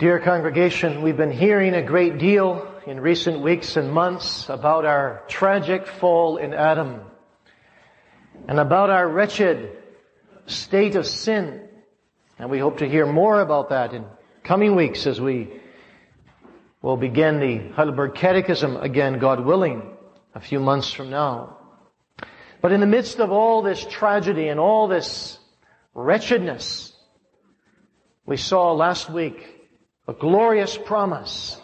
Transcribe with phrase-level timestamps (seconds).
[0.00, 5.22] Dear congregation, we've been hearing a great deal in recent weeks and months about our
[5.28, 7.02] tragic fall in Adam
[8.48, 9.76] and about our wretched
[10.46, 11.68] state of sin.
[12.38, 14.06] And we hope to hear more about that in
[14.42, 15.52] coming weeks as we
[16.80, 19.82] will begin the Heidelberg Catechism again, God willing,
[20.34, 21.58] a few months from now.
[22.62, 25.38] But in the midst of all this tragedy and all this
[25.92, 26.96] wretchedness,
[28.24, 29.59] we saw last week
[30.10, 31.56] a glorious promise.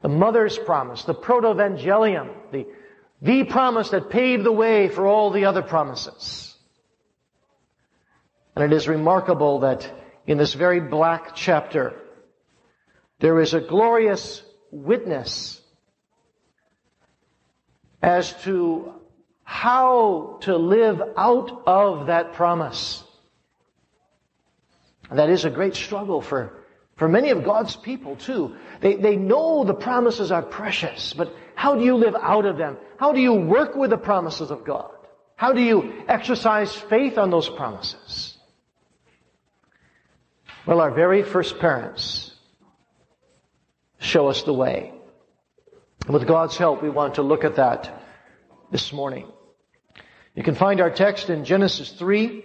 [0.00, 2.66] The mother's promise, the proto-evangelium, the,
[3.20, 6.56] the promise that paved the way for all the other promises.
[8.56, 9.88] And it is remarkable that
[10.26, 11.92] in this very black chapter,
[13.20, 15.60] there is a glorious witness
[18.02, 18.94] as to
[19.44, 23.04] how to live out of that promise.
[25.10, 26.61] And that is a great struggle for
[27.02, 28.54] for many of God's people too.
[28.80, 32.76] They, they know the promises are precious, but how do you live out of them?
[32.96, 34.92] How do you work with the promises of God?
[35.34, 38.38] How do you exercise faith on those promises?
[40.64, 42.36] Well, our very first parents
[43.98, 44.92] show us the way.
[46.08, 48.00] With God's help, we want to look at that
[48.70, 49.26] this morning.
[50.36, 52.44] You can find our text in Genesis 3,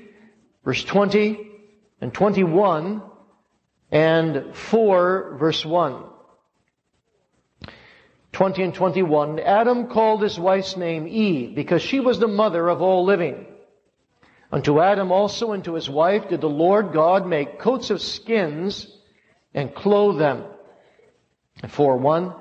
[0.65, 1.47] verse 20
[2.01, 3.03] and 21,
[3.91, 6.03] and 4 verse 1.
[8.33, 12.81] 20 and 21, Adam called his wife's name Eve because she was the mother of
[12.81, 13.47] all living.
[14.51, 18.87] Unto Adam also and to his wife did the Lord God make coats of skins
[19.53, 20.43] and clothe them.
[21.63, 22.35] And 4 1,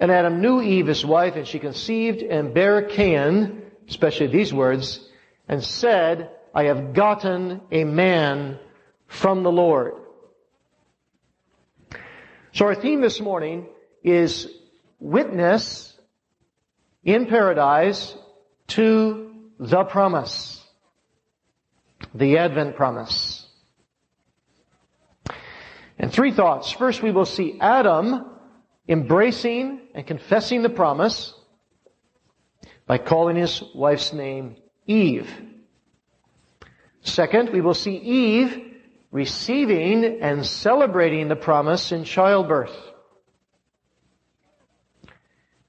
[0.00, 5.06] and Adam knew Eve his wife and she conceived and bare Cain, especially these words,
[5.48, 8.58] and said, I have gotten a man
[9.06, 9.94] from the Lord.
[12.54, 13.66] So our theme this morning
[14.04, 14.46] is
[15.00, 15.96] witness
[17.02, 18.14] in paradise
[18.68, 20.62] to the promise.
[22.14, 23.46] The Advent promise.
[25.98, 26.70] And three thoughts.
[26.72, 28.26] First, we will see Adam
[28.86, 31.32] embracing and confessing the promise
[32.86, 34.56] by calling his wife's name
[34.86, 35.30] Eve.
[37.00, 38.71] Second, we will see Eve
[39.12, 42.74] receiving and celebrating the promise in childbirth.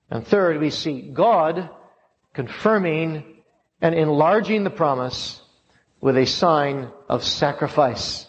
[0.10, 1.70] And third, we see God
[2.34, 3.26] confirming
[3.82, 5.42] and enlarging the promise
[6.00, 8.28] with a sign of sacrifice.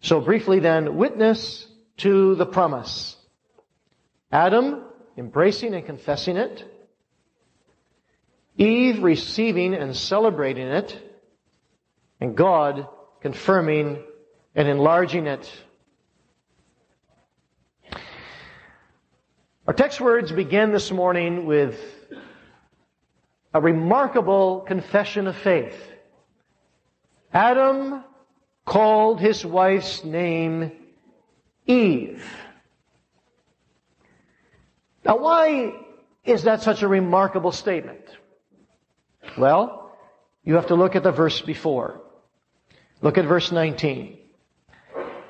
[0.00, 1.66] So briefly then, witness
[1.98, 3.16] to the promise.
[4.30, 4.84] Adam
[5.16, 6.64] embracing and confessing it.
[8.56, 11.07] Eve receiving and celebrating it
[12.20, 12.86] and God
[13.20, 14.02] confirming
[14.54, 15.50] and enlarging it.
[19.66, 21.78] Our text words begin this morning with
[23.52, 25.76] a remarkable confession of faith.
[27.32, 28.02] Adam
[28.64, 30.72] called his wife's name
[31.66, 32.24] Eve.
[35.04, 35.74] Now why
[36.24, 38.04] is that such a remarkable statement?
[39.36, 39.94] Well,
[40.44, 42.00] you have to look at the verse before.
[43.00, 44.18] Look at verse 19.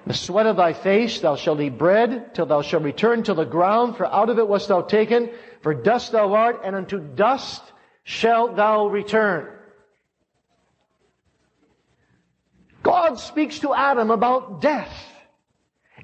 [0.06, 3.45] The sweat of thy face thou shalt eat bread till thou shalt return to the
[3.45, 5.31] ground, for out of it wast thou taken,
[5.61, 7.62] for dust thou art, and unto dust
[8.05, 9.49] shalt thou return.
[12.83, 15.09] God speaks to Adam about death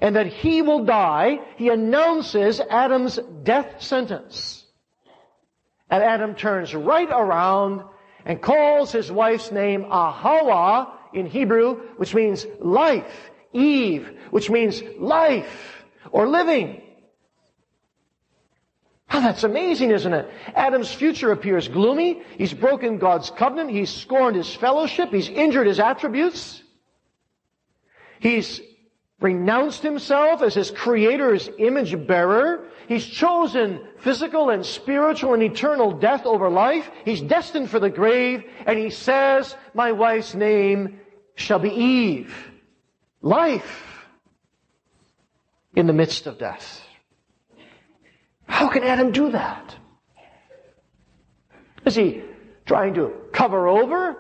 [0.01, 1.41] and that he will die.
[1.57, 4.67] He announces Adam's death sentence.
[5.89, 7.85] And Adam turns right around
[8.27, 13.31] and calls his wife's name Ahawa, in Hebrew, which means life.
[13.53, 16.83] Eve, which means life or living.
[19.11, 20.29] Oh, that's amazing, isn't it?
[20.57, 22.23] Adam's future appears gloomy.
[22.37, 23.71] He's broken God's covenant.
[23.71, 25.11] He's scorned his fellowship.
[25.11, 26.63] He's injured his attributes.
[28.19, 28.61] He's
[29.21, 32.69] renounced himself as his creator's image bearer.
[32.89, 36.91] He's chosen physical and spiritual and eternal death over life.
[37.05, 38.43] He's destined for the grave.
[38.67, 41.01] And he says, my wife's name
[41.35, 42.35] shall be Eve.
[43.23, 44.07] Life
[45.75, 46.83] in the midst of death.
[48.47, 49.75] How can Adam do that?
[51.85, 52.23] Is he
[52.67, 54.17] trying to cover over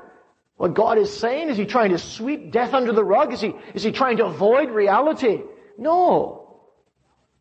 [0.56, 1.50] what God is saying?
[1.50, 3.32] Is he trying to sweep death under the rug?
[3.32, 5.42] Is he, is he trying to avoid reality?
[5.78, 6.62] No.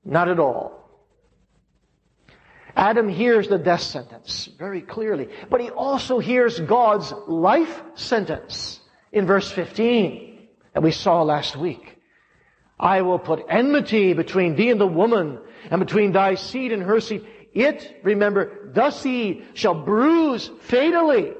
[0.03, 0.83] Not at all.
[2.75, 8.79] Adam hears the death sentence very clearly, but he also hears God's life sentence
[9.13, 10.31] in verse 15.
[10.73, 11.97] that we saw last week.
[12.79, 15.39] I will put enmity between thee and the woman,
[15.69, 17.25] and between thy seed and her seed.
[17.53, 21.33] It, remember, the seed shall bruise fatally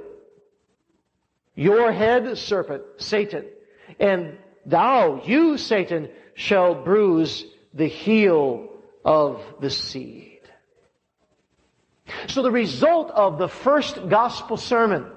[1.56, 3.46] your head, serpent, Satan,
[4.00, 7.44] and thou, you, Satan, shall bruise
[7.74, 8.70] the heel
[9.04, 10.42] of the seed.
[12.28, 15.08] So the result of the first gospel sermon,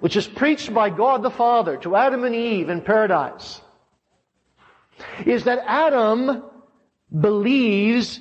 [0.00, 3.60] which is preached by God the Father to Adam and Eve in paradise,
[5.26, 6.42] is that Adam
[7.20, 8.20] believes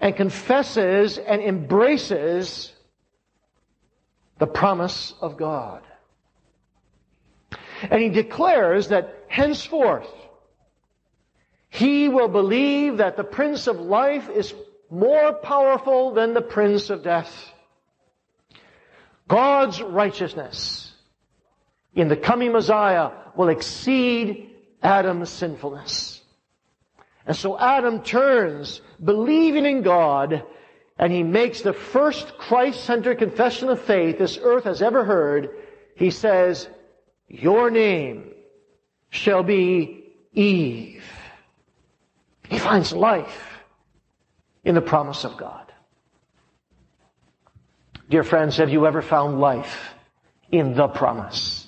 [0.00, 2.72] and confesses and embraces
[4.38, 5.82] the promise of God.
[7.90, 10.08] And he declares that henceforth
[11.70, 14.54] he will believe that the Prince of Life is
[14.90, 17.52] more powerful than the Prince of Death.
[19.28, 20.92] God's righteousness
[21.94, 24.50] in the coming Messiah will exceed
[24.82, 26.22] Adam's sinfulness.
[27.26, 30.42] And so Adam turns, believing in God,
[30.98, 35.50] and he makes the first Christ-centered confession of faith this earth has ever heard.
[35.94, 36.68] He says,
[37.28, 38.32] your name
[39.10, 41.04] shall be Eve.
[42.48, 43.58] He finds life
[44.64, 45.67] in the promise of God.
[48.08, 49.94] Dear friends, have you ever found life
[50.50, 51.66] in the promise?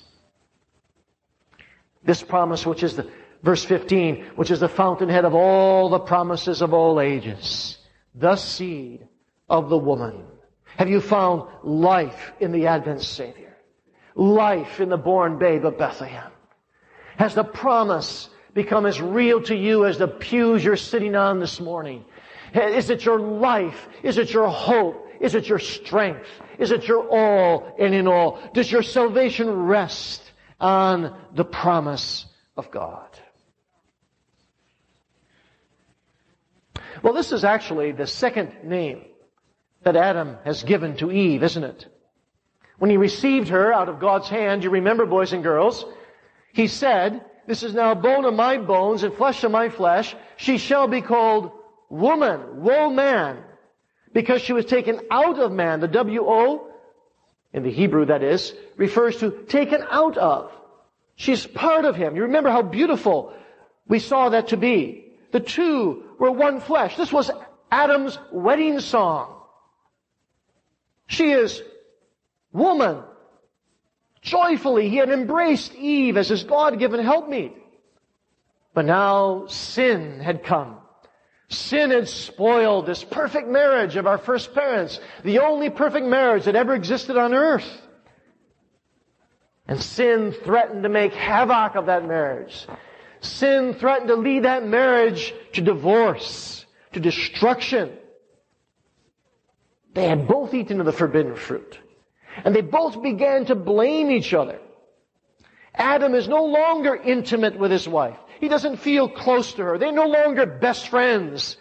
[2.03, 3.07] This promise, which is the,
[3.43, 7.77] verse 15, which is the fountainhead of all the promises of all ages.
[8.15, 9.07] The seed
[9.49, 10.23] of the woman.
[10.77, 13.55] Have you found life in the Advent Savior?
[14.15, 16.31] Life in the born babe of Bethlehem?
[17.17, 21.59] Has the promise become as real to you as the pews you're sitting on this
[21.59, 22.03] morning?
[22.53, 23.87] Is it your life?
[24.03, 25.07] Is it your hope?
[25.19, 26.27] Is it your strength?
[26.57, 28.39] Is it your all and in all?
[28.53, 30.21] Does your salvation rest
[30.59, 32.25] on the promise
[32.57, 33.07] of God?
[37.01, 39.05] Well, this is actually the second name
[39.83, 41.87] that Adam has given to Eve, isn't it?
[42.77, 45.85] When he received her out of God's hand, you remember, boys and girls,
[46.53, 50.15] he said, this is now bone of my bones and flesh of my flesh.
[50.37, 51.51] She shall be called
[51.91, 53.37] woman, woe man,
[54.13, 55.79] because she was taken out of man.
[55.79, 56.67] The W-O,
[57.53, 60.51] in the Hebrew that is, refers to taken out of.
[61.15, 62.15] She's part of him.
[62.15, 63.33] You remember how beautiful
[63.87, 65.13] we saw that to be.
[65.31, 66.95] The two were one flesh.
[66.97, 67.29] This was
[67.71, 69.37] Adam's wedding song.
[71.07, 71.61] She is
[72.51, 73.03] woman,
[74.21, 77.53] Joyfully, he had embraced Eve as his God-given helpmeet.
[78.73, 80.77] But now sin had come.
[81.51, 86.55] Sin had spoiled this perfect marriage of our first parents, the only perfect marriage that
[86.55, 87.69] ever existed on earth.
[89.67, 92.65] And sin threatened to make havoc of that marriage.
[93.19, 97.97] Sin threatened to lead that marriage to divorce, to destruction.
[99.93, 101.77] They had both eaten of the forbidden fruit.
[102.45, 104.59] And they both began to blame each other.
[105.75, 108.17] Adam is no longer intimate with his wife.
[108.41, 109.77] He doesn't feel close to her.
[109.77, 111.57] They're no longer best friends.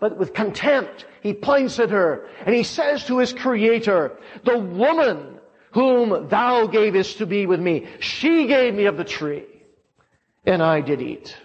[0.00, 5.38] But with contempt, he points at her and he says to his creator, the woman
[5.70, 9.44] whom thou gavest to be with me, she gave me of the tree
[10.44, 11.36] and I did eat.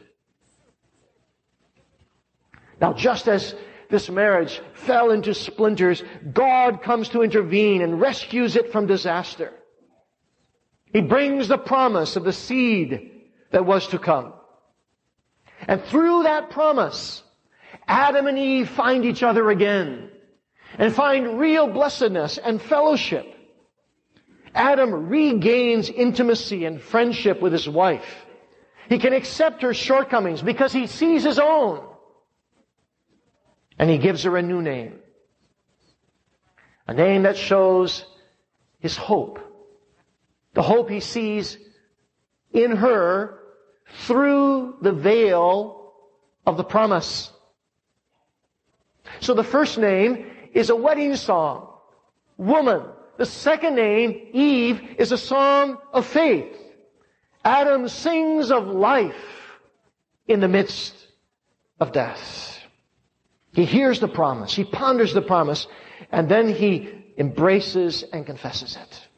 [2.82, 3.54] Now just as
[3.92, 6.04] this marriage fell into splinters,
[6.34, 9.54] God comes to intervene and rescues it from disaster.
[10.92, 13.12] He brings the promise of the seed
[13.52, 14.34] that was to come.
[15.70, 17.22] And through that promise,
[17.88, 20.10] Adam and Eve find each other again
[20.80, 23.32] and find real blessedness and fellowship.
[24.56, 28.26] Adam regains intimacy and friendship with his wife.
[28.90, 31.86] He can accept her shortcomings because he sees his own.
[33.78, 34.98] And he gives her a new name.
[36.88, 38.06] A name that shows
[38.80, 39.38] his hope.
[40.56, 41.60] The hope he sees
[42.52, 43.39] in her
[44.06, 45.94] through the veil
[46.46, 47.32] of the promise.
[49.20, 51.68] So the first name is a wedding song.
[52.38, 52.84] Woman.
[53.18, 56.56] The second name, Eve, is a song of faith.
[57.44, 59.16] Adam sings of life
[60.28, 60.96] in the midst
[61.80, 62.60] of death.
[63.54, 64.54] He hears the promise.
[64.54, 65.68] He ponders the promise.
[66.12, 69.09] And then he embraces and confesses it.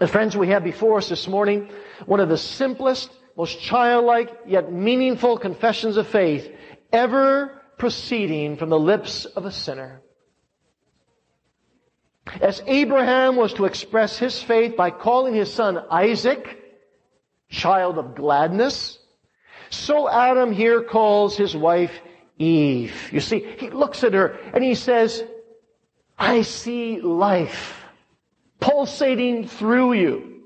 [0.00, 1.68] And friends, we have before us this morning
[2.06, 6.50] one of the simplest, most childlike, yet meaningful confessions of faith
[6.90, 10.00] ever proceeding from the lips of a sinner.
[12.40, 16.62] As Abraham was to express his faith by calling his son Isaac,
[17.50, 18.98] child of gladness.
[19.68, 21.92] So Adam here calls his wife
[22.38, 23.10] Eve.
[23.12, 25.22] You see, he looks at her and he says,
[26.18, 27.79] I see life
[28.60, 30.42] pulsating through you.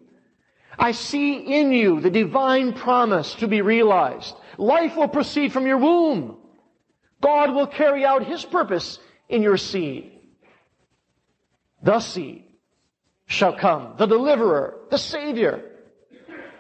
[0.79, 4.35] I see in you the divine promise to be realized.
[4.59, 6.37] Life will proceed from your womb.
[7.21, 10.13] God will carry out His purpose in your seed.
[11.83, 12.45] The seed
[13.27, 15.71] shall come, the deliverer, the savior.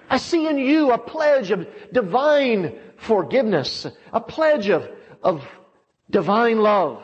[0.08, 4.88] I see in you a pledge of divine forgiveness, a pledge of,
[5.22, 5.44] of
[6.10, 7.02] divine love.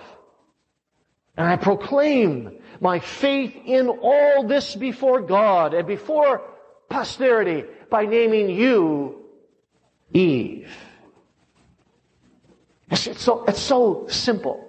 [1.36, 6.42] And I proclaim my faith in all this before God and before
[6.88, 9.24] posterity by naming you
[10.12, 10.72] Eve.
[12.90, 14.66] It's so, it's so simple.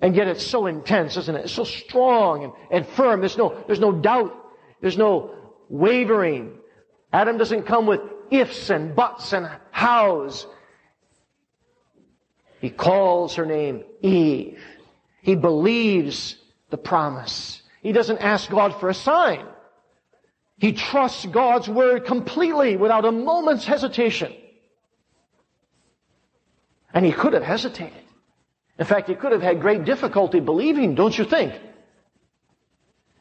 [0.00, 1.44] And yet it's so intense, isn't it?
[1.44, 3.20] It's so strong and, and firm.
[3.20, 4.36] There's no, there's no doubt.
[4.80, 5.34] There's no
[5.68, 6.58] wavering.
[7.12, 8.00] Adam doesn't come with
[8.30, 10.46] ifs and buts and hows.
[12.60, 14.60] He calls her name Eve.
[15.22, 16.36] He believes
[16.72, 17.62] the promise.
[17.82, 19.46] He doesn't ask God for a sign.
[20.58, 24.32] He trusts God's word completely without a moment's hesitation.
[26.92, 28.02] And he could have hesitated.
[28.78, 31.52] In fact, he could have had great difficulty believing, don't you think?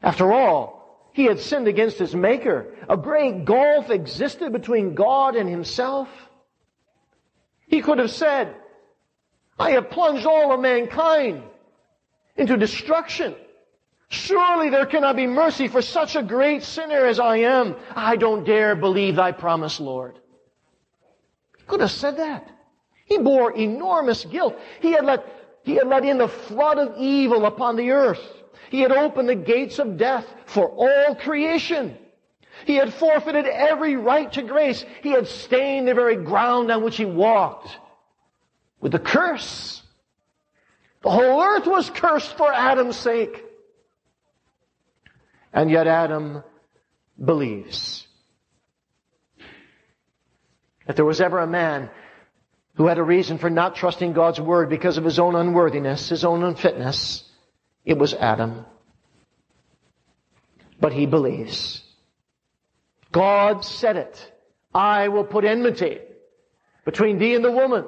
[0.01, 2.73] After all, he had sinned against his maker.
[2.87, 6.07] A great gulf existed between God and himself.
[7.67, 8.55] He could have said,
[9.59, 11.43] I have plunged all of mankind
[12.35, 13.35] into destruction.
[14.09, 17.75] Surely there cannot be mercy for such a great sinner as I am.
[17.95, 20.19] I don't dare believe thy promise, Lord.
[21.57, 22.49] He could have said that.
[23.05, 24.57] He bore enormous guilt.
[24.81, 25.25] He had let,
[25.63, 28.21] he had let in the flood of evil upon the earth.
[28.69, 31.97] He had opened the gates of death for all creation.
[32.65, 34.85] He had forfeited every right to grace.
[35.01, 37.77] He had stained the very ground on which he walked
[38.79, 39.80] with the curse.
[41.03, 43.43] The whole earth was cursed for Adam's sake.
[45.53, 46.43] And yet Adam
[47.23, 48.07] believes.
[50.87, 51.89] If there was ever a man
[52.75, 56.23] who had a reason for not trusting God's word because of his own unworthiness, his
[56.23, 57.23] own unfitness,
[57.85, 58.65] it was Adam.
[60.79, 61.83] But he believes.
[63.11, 64.31] God said it.
[64.73, 65.99] I will put enmity
[66.85, 67.85] between thee and the woman.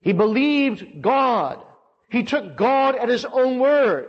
[0.00, 1.62] He believed God.
[2.14, 4.06] He took God at his own word.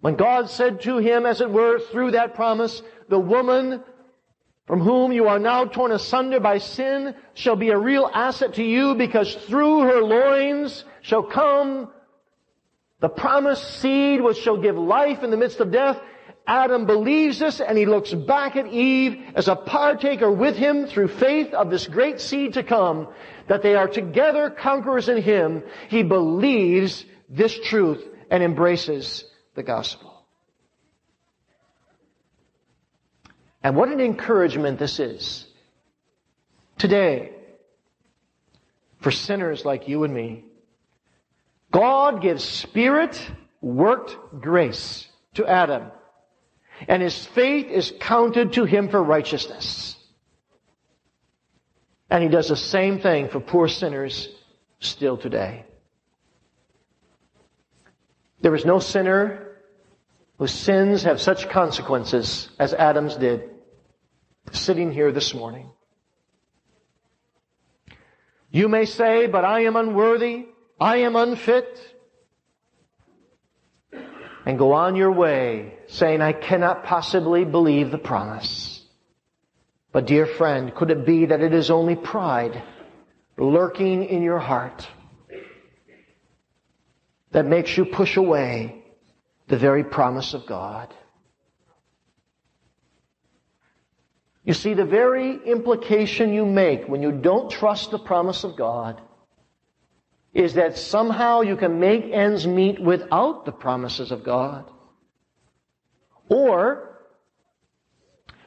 [0.00, 3.80] When God said to him, as it were, through that promise, the woman
[4.66, 8.64] from whom you are now torn asunder by sin shall be a real asset to
[8.64, 11.88] you because through her loins shall come
[12.98, 16.00] the promised seed which shall give life in the midst of death.
[16.46, 21.08] Adam believes this and he looks back at Eve as a partaker with him through
[21.08, 23.08] faith of this great seed to come,
[23.48, 25.62] that they are together conquerors in him.
[25.88, 30.26] He believes this truth and embraces the gospel.
[33.62, 35.46] And what an encouragement this is.
[36.78, 37.30] Today,
[39.00, 40.44] for sinners like you and me,
[41.70, 43.20] God gives spirit
[43.60, 45.90] worked grace to Adam,
[46.88, 49.96] and his faith is counted to him for righteousness.
[52.10, 54.28] And he does the same thing for poor sinners
[54.80, 55.64] still today.
[58.40, 59.48] There is no sinner
[60.38, 63.48] whose sins have such consequences as Adam's did
[64.50, 65.70] sitting here this morning.
[68.50, 70.46] You may say, but I am unworthy.
[70.78, 71.91] I am unfit.
[74.44, 78.84] And go on your way saying, I cannot possibly believe the promise.
[79.92, 82.62] But dear friend, could it be that it is only pride
[83.36, 84.88] lurking in your heart
[87.30, 88.84] that makes you push away
[89.48, 90.92] the very promise of God?
[94.44, 99.00] You see, the very implication you make when you don't trust the promise of God
[100.34, 104.64] is that somehow you can make ends meet without the promises of God.
[106.28, 106.92] Or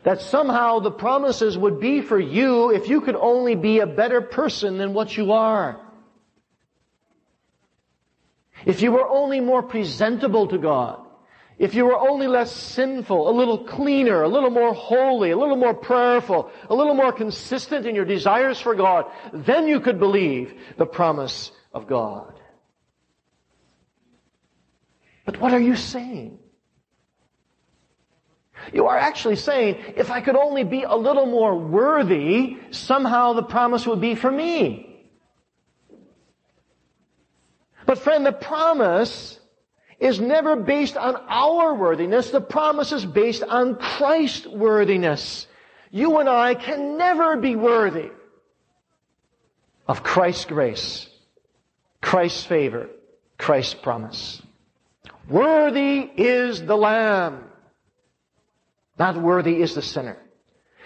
[0.04, 4.22] that somehow the promises would be for you if you could only be a better
[4.22, 5.80] person than what you are.
[8.65, 11.01] If you were only more presentable to God.
[11.58, 15.56] If you were only less sinful, a little cleaner, a little more holy, a little
[15.56, 20.54] more prayerful, a little more consistent in your desires for God, then you could believe
[20.77, 22.34] the promise of God.
[25.25, 26.39] But what are you saying?
[28.74, 33.44] You are actually saying, if I could only be a little more worthy, somehow the
[33.44, 35.05] promise would be for me.
[37.86, 39.39] But friend, the promise
[40.00, 42.32] is never based on our worthiness.
[42.32, 45.48] The promise is based on Christ's worthiness.
[45.91, 48.10] You and I can never be worthy
[49.88, 51.08] of Christ's grace,
[52.02, 52.90] Christ's favor,
[53.38, 54.42] Christ's promise.
[55.30, 57.44] Worthy is the Lamb.
[58.98, 60.18] Not worthy is the sinner.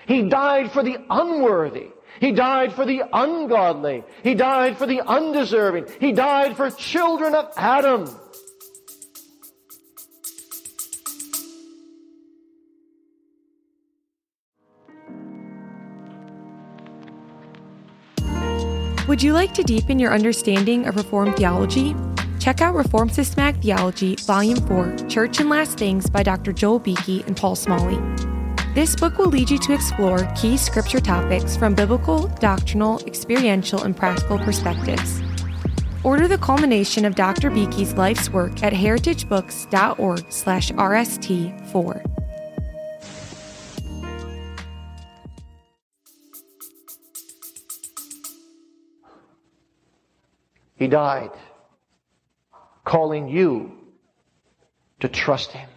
[0.08, 1.90] He died for the unworthy.
[2.20, 4.04] He died for the ungodly.
[4.24, 5.88] He died for the undeserving.
[6.00, 8.10] He died for children of Adam.
[19.10, 21.96] Would you like to deepen your understanding of Reformed theology?
[22.38, 26.54] Check out Reformed Systematic Theology, Volume 4, Church and Last Things by Dr.
[26.54, 27.98] Joel Beeke and Paul Smalley.
[28.76, 33.98] This book will lead you to explore key scripture topics from biblical, doctrinal, experiential, and
[33.98, 35.24] practical perspectives.
[36.04, 37.50] Order the culmination of Dr.
[37.50, 42.19] Beeke's life's work at heritagebooks.org slash rst4.
[50.80, 51.32] He died,
[52.86, 53.74] calling you
[55.02, 55.70] to trust Him.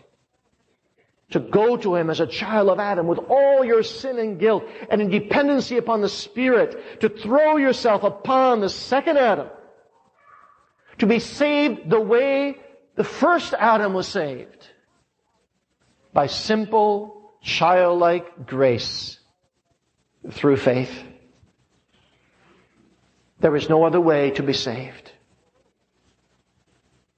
[1.31, 4.65] To go to Him as a child of Adam with all your sin and guilt
[4.89, 7.01] and in dependency upon the Spirit.
[7.01, 9.49] To throw yourself upon the second Adam.
[10.99, 12.57] To be saved the way
[12.95, 14.69] the first Adam was saved.
[16.13, 19.19] By simple, childlike grace
[20.31, 21.12] through faith.
[23.43, 25.11] There is no other way to be saved.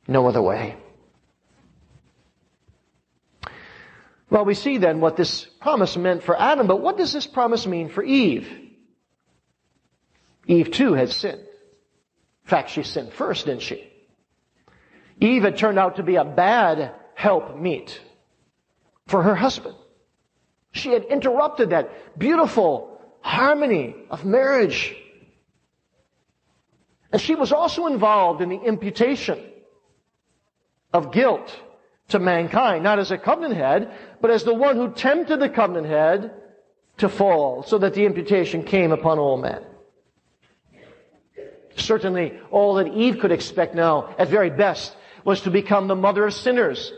[0.08, 0.74] No other way.
[4.30, 7.66] Well, we see then what this promise meant for Adam, but what does this promise
[7.66, 8.48] mean for Eve?
[10.46, 11.40] Eve too had sinned.
[11.40, 13.87] In fact, she sinned first, didn't she?
[15.20, 18.00] Eve had turned out to be a bad help meet
[19.06, 19.76] for her husband.
[20.72, 24.96] She had interrupted that beautiful harmony of marriage
[27.14, 29.38] and she was also involved in the imputation
[30.92, 31.57] of guilt
[32.09, 35.87] to mankind, not as a covenant head, but as the one who tempted the covenant
[35.87, 36.35] head
[36.96, 39.62] to fall, so that the imputation came upon all men.
[41.77, 46.27] Certainly, all that Eve could expect now, at very best, was to become the mother
[46.27, 46.92] of sinners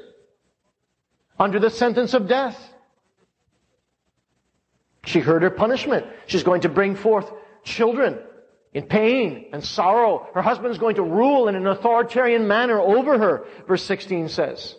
[1.38, 2.72] under the sentence of death.
[5.05, 6.07] She heard her punishment.
[6.26, 7.31] She's going to bring forth
[7.64, 8.18] children
[8.76, 10.28] in pain and sorrow.
[10.34, 14.76] Her husband is going to rule in an authoritarian manner over her, verse 16 says.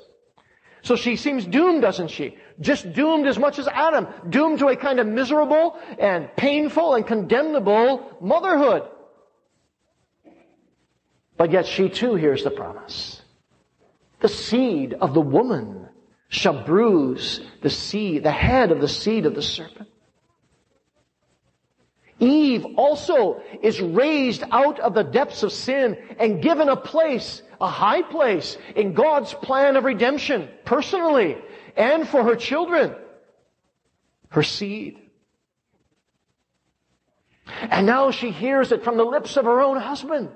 [0.84, 2.38] So she seems doomed, doesn't she?
[2.60, 4.08] Just doomed as much as Adam.
[4.30, 8.84] Doomed to a kind of miserable and painful and condemnable motherhood.
[11.36, 13.20] But yet she too hears the promise.
[14.20, 15.90] The seed of the woman
[16.30, 19.90] shall bruise the seed, the head of the seed of the serpent.
[22.20, 27.68] Eve also is raised out of the depths of sin and given a place, a
[27.68, 31.38] high place in God's plan of redemption, personally,
[31.76, 32.96] and for her children,
[34.30, 35.00] her seed.
[37.46, 40.30] And now she hears it from the lips of her own husband.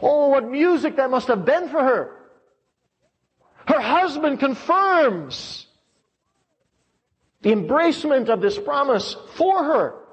[0.00, 2.16] Oh, what music that must have been for her.
[3.66, 5.66] Her husband confirms
[7.42, 10.03] the embracement of this promise for her.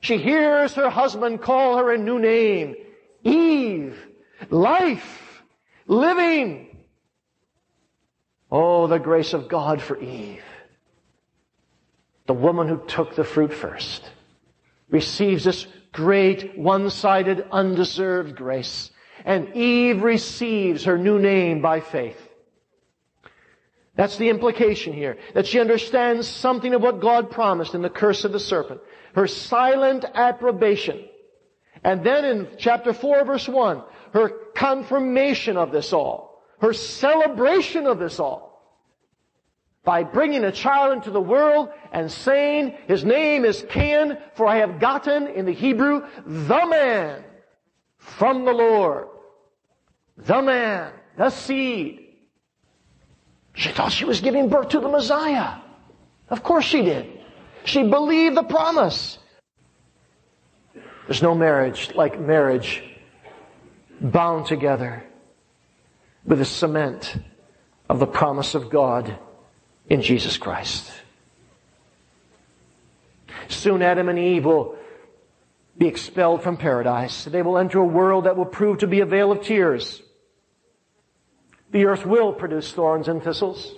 [0.00, 2.74] She hears her husband call her a new name.
[3.22, 3.98] Eve.
[4.48, 5.42] Life.
[5.86, 6.78] Living.
[8.50, 10.42] Oh, the grace of God for Eve.
[12.26, 14.08] The woman who took the fruit first
[14.88, 18.90] receives this great, one-sided, undeserved grace.
[19.24, 22.29] And Eve receives her new name by faith.
[24.00, 25.18] That's the implication here.
[25.34, 28.80] That she understands something of what God promised in the curse of the serpent
[29.14, 31.04] her silent approbation.
[31.84, 33.82] And then in chapter 4 verse 1,
[34.14, 38.80] her confirmation of this all, her celebration of this all,
[39.84, 44.60] by bringing a child into the world and saying, His name is Cain, for I
[44.60, 47.22] have gotten, in the Hebrew, the man
[47.98, 49.08] from the Lord.
[50.16, 52.09] The man, the seed.
[53.60, 55.58] She thought she was giving birth to the Messiah.
[56.30, 57.20] Of course she did.
[57.64, 59.18] She believed the promise.
[61.06, 62.82] There's no marriage like marriage
[64.00, 65.04] bound together
[66.24, 67.18] with the cement
[67.86, 69.18] of the promise of God
[69.90, 70.90] in Jesus Christ.
[73.48, 74.78] Soon Adam and Eve will
[75.76, 77.26] be expelled from paradise.
[77.26, 80.00] They will enter a world that will prove to be a vale of tears.
[81.70, 83.74] The earth will produce thorns and thistles.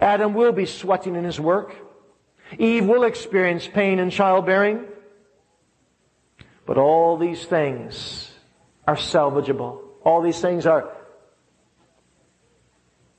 [0.00, 1.74] Adam will be sweating in his work.
[2.58, 4.86] Eve will experience pain in childbearing.
[6.66, 8.30] But all these things
[8.86, 9.80] are salvageable.
[10.04, 10.90] All these things are,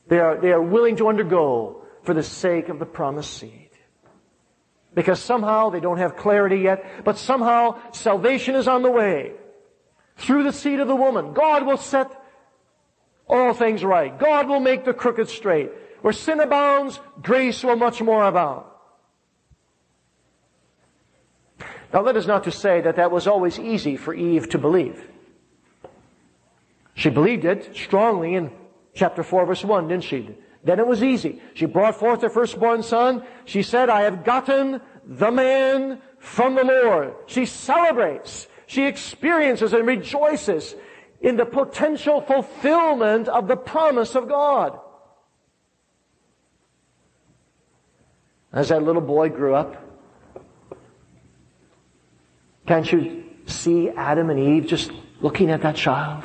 [0.07, 3.69] they are, they are willing to undergo for the sake of the promised seed.
[4.95, 9.33] Because somehow they don't have clarity yet, but somehow salvation is on the way.
[10.17, 12.18] Through the seed of the woman, God will set
[13.29, 14.17] all things right.
[14.17, 15.71] God will make the crooked straight.
[16.01, 18.65] Where sin abounds, grace will much more abound.
[21.93, 25.09] Now that is not to say that that was always easy for Eve to believe.
[26.93, 28.51] She believed it strongly in
[28.93, 30.35] chapter 4 verse 1, didn't she?
[30.63, 31.41] Then it was easy.
[31.53, 33.23] She brought forth her firstborn son.
[33.45, 37.13] She said, I have gotten the man from the Lord.
[37.27, 38.47] She celebrates.
[38.67, 40.75] She experiences and rejoices
[41.21, 44.79] in the potential fulfillment of the promise of God.
[48.51, 49.75] As that little boy grew up,
[52.65, 56.23] can't you see Adam and Eve just looking at that child?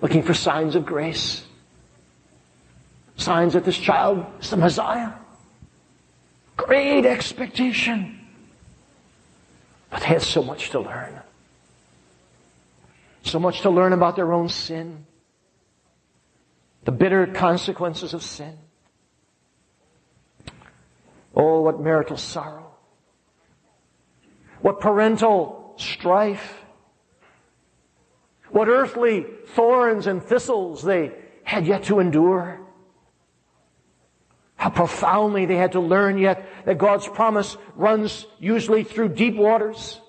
[0.00, 1.44] Looking for signs of grace.
[3.16, 5.12] Signs that this child is the Messiah.
[6.56, 8.18] Great expectation.
[9.90, 11.20] But they had so much to learn.
[13.22, 15.06] So much to learn about their own sin.
[16.84, 18.56] The bitter consequences of sin.
[21.34, 22.70] Oh, what marital sorrow.
[24.60, 26.58] What parental strife.
[28.50, 31.12] What earthly thorns and thistles they
[31.44, 32.60] had yet to endure.
[34.56, 40.00] How profoundly they had to learn yet that God's promise runs usually through deep waters.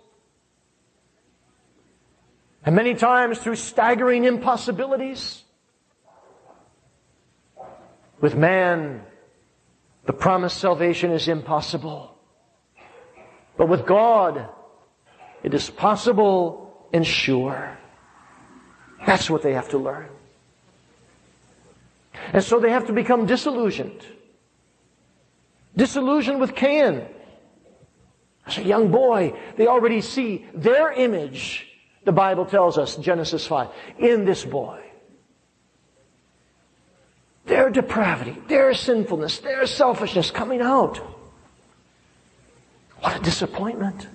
[2.63, 5.43] And many times through staggering impossibilities.
[8.19, 9.02] With man,
[10.06, 12.15] the promised salvation is impossible.
[13.58, 14.47] But with God,
[15.41, 17.78] it is possible and sure.
[19.06, 20.10] That's what they have to learn.
[22.34, 24.06] And so they have to become disillusioned.
[25.76, 27.06] Disillusioned with Cain.
[28.45, 31.71] As a young boy, they already see their image
[32.04, 34.82] the Bible tells us, Genesis 5, in this boy.
[37.46, 40.98] Their depravity, their sinfulness, their selfishness coming out.
[43.00, 44.08] What a disappointment.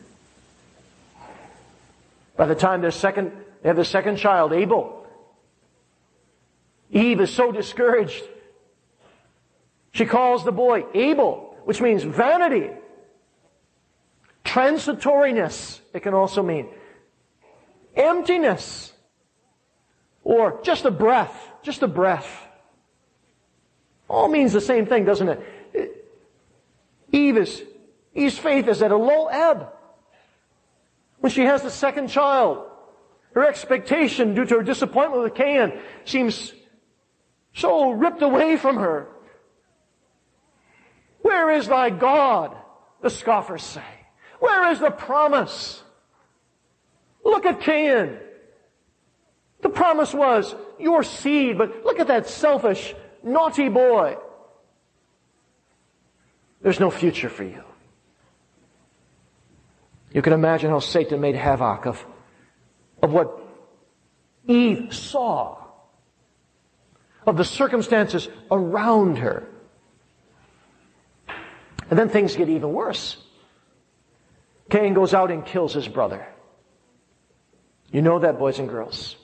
[2.36, 5.06] By the time their second, they have their second child, Abel.
[6.90, 8.22] Eve is so discouraged.
[9.92, 12.70] She calls the boy Abel, which means vanity.
[14.44, 16.68] Transitoriness, it can also mean
[17.96, 18.92] emptiness.
[20.22, 22.46] Or just a breath, just a breath.
[24.08, 26.06] All means the same thing, doesn't it?
[27.12, 27.62] Eve is,
[28.14, 29.68] Eve's faith is at a low ebb.
[31.20, 32.66] When she has the second child,
[33.34, 36.52] her expectation due to her disappointment with Cain seems
[37.54, 39.08] so ripped away from her.
[41.22, 42.56] Where is thy God?
[43.02, 43.82] The scoffers say.
[44.40, 45.82] Where is the promise?
[47.26, 48.18] Look at Cain.
[49.60, 54.16] The promise was your seed, but look at that selfish, naughty boy.
[56.62, 57.64] There's no future for you.
[60.12, 62.06] You can imagine how Satan made havoc of,
[63.02, 63.42] of what
[64.46, 65.58] Eve saw,
[67.26, 69.48] of the circumstances around her.
[71.90, 73.16] And then things get even worse.
[74.70, 76.26] Cain goes out and kills his brother.
[77.90, 79.16] You know that, boys and girls.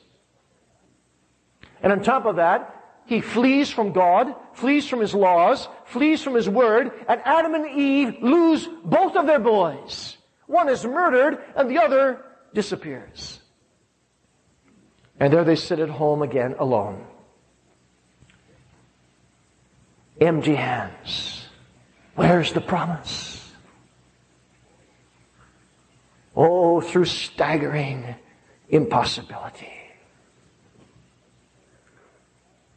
[1.83, 6.35] And on top of that, he flees from God, flees from his laws, flees from
[6.35, 10.17] his word, and Adam and Eve lose both of their boys.
[10.47, 13.41] One is murdered and the other disappears.
[15.19, 17.07] And there they sit at home again alone.
[20.21, 21.45] Empty hands.
[22.15, 23.51] Where's the promise?
[26.37, 28.15] Oh, through staggering
[28.73, 29.71] impossibility.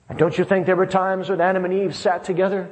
[0.07, 2.69] And don't you think there were times when Adam and Eve sat together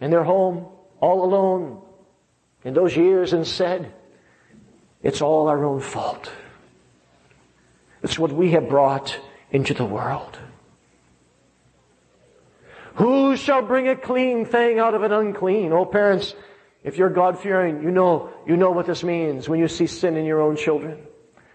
[0.00, 0.66] in their home,
[0.98, 1.80] all alone,
[2.64, 3.92] in those years and said,
[5.02, 6.32] it's all our own fault.
[8.02, 9.16] It's what we have brought
[9.50, 10.38] into the world.
[12.94, 15.72] Who shall bring a clean thing out of an unclean?
[15.72, 16.34] Oh, parents,
[16.84, 20.16] If you're God fearing, you know, you know what this means when you see sin
[20.16, 20.98] in your own children.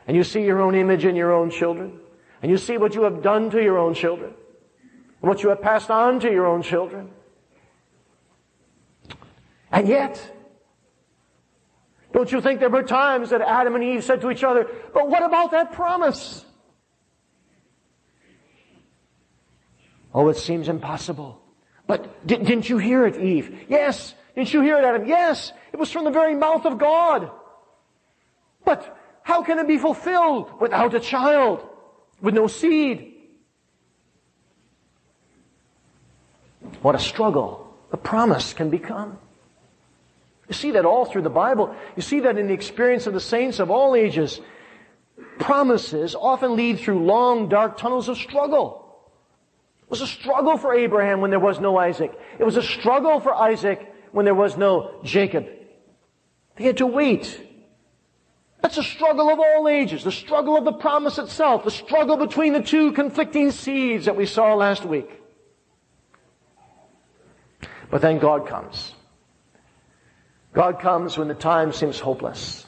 [0.07, 1.99] And you see your own image in your own children.
[2.41, 4.33] And you see what you have done to your own children.
[5.21, 7.09] And what you have passed on to your own children.
[9.71, 10.33] And yet,
[12.13, 15.09] don't you think there were times that Adam and Eve said to each other, but
[15.09, 16.45] what about that promise?
[20.13, 21.41] Oh, it seems impossible.
[21.85, 23.65] But didn't you hear it, Eve?
[23.67, 24.15] Yes.
[24.35, 25.05] Didn't you hear it, Adam?
[25.05, 25.51] Yes.
[25.73, 27.29] It was from the very mouth of God.
[28.65, 28.96] But
[29.27, 31.61] how can it be fulfilled without a child?
[32.21, 33.13] With no seed?
[36.81, 39.17] What a struggle the promise can become.
[40.47, 41.75] You see that all through the Bible.
[41.97, 44.39] You see that in the experience of the saints of all ages.
[45.39, 48.95] Promises often lead through long, dark tunnels of struggle.
[49.81, 52.17] It was a struggle for Abraham when there was no Isaac.
[52.39, 55.49] It was a struggle for Isaac when there was no Jacob.
[56.55, 57.43] They had to wait.
[58.61, 62.53] That's a struggle of all ages, the struggle of the promise itself, the struggle between
[62.53, 65.09] the two conflicting seeds that we saw last week.
[67.89, 68.93] But then God comes.
[70.53, 72.65] God comes when the time seems hopeless.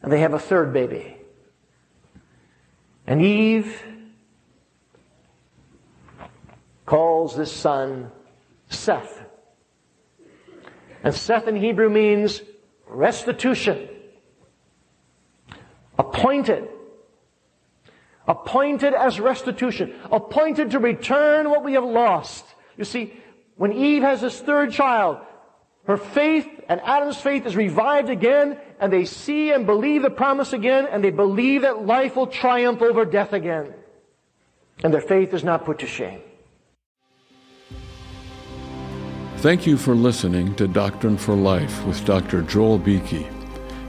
[0.00, 1.16] And they have a third baby.
[3.06, 3.82] And Eve
[6.86, 8.10] calls this son
[8.68, 9.20] Seth.
[11.04, 12.42] And Seth in Hebrew means
[12.94, 13.88] restitution.
[15.98, 16.68] Appointed.
[18.26, 19.94] Appointed as restitution.
[20.10, 22.44] Appointed to return what we have lost.
[22.76, 23.12] You see,
[23.56, 25.18] when Eve has this third child,
[25.86, 30.52] her faith and Adam's faith is revived again, and they see and believe the promise
[30.52, 33.74] again, and they believe that life will triumph over death again.
[34.84, 36.20] And their faith is not put to shame.
[39.42, 42.42] Thank you for listening to Doctrine for Life with Dr.
[42.42, 43.26] Joel Beeke.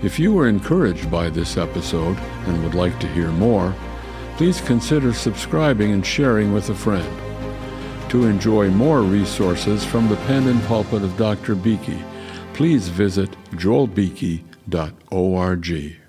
[0.02, 3.76] If you were encouraged by this episode and would like to hear more,
[4.36, 7.08] please consider subscribing and sharing with a friend.
[8.10, 11.54] To enjoy more resources from the pen and pulpit of Dr.
[11.54, 12.02] Beeke,
[12.56, 16.03] please visit joelbeeke.org.